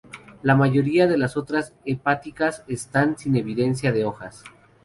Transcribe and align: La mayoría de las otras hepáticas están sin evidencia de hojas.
La 0.41 0.55
mayoría 0.55 1.05
de 1.05 1.15
las 1.15 1.37
otras 1.37 1.73
hepáticas 1.85 2.63
están 2.67 3.19
sin 3.19 3.35
evidencia 3.35 3.91
de 3.91 4.03
hojas. 4.03 4.43